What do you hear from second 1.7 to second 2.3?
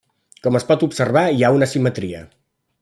simetria.